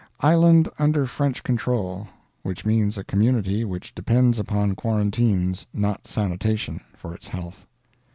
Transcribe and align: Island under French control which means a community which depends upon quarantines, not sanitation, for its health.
Island 0.21 0.67
under 0.79 1.05
French 1.05 1.43
control 1.43 2.07
which 2.41 2.65
means 2.65 2.97
a 2.97 3.03
community 3.03 3.63
which 3.63 3.93
depends 3.93 4.39
upon 4.39 4.73
quarantines, 4.73 5.67
not 5.75 6.07
sanitation, 6.07 6.81
for 6.97 7.13
its 7.13 7.27
health. 7.27 7.67